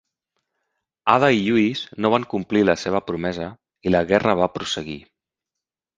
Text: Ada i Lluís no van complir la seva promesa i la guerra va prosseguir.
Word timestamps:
Ada 1.15 1.27
i 1.39 1.43
Lluís 1.47 1.83
no 2.05 2.11
van 2.15 2.25
complir 2.33 2.63
la 2.71 2.77
seva 2.87 3.03
promesa 3.11 3.51
i 3.91 3.95
la 3.97 4.03
guerra 4.13 4.35
va 4.41 4.49
prosseguir. 4.59 5.01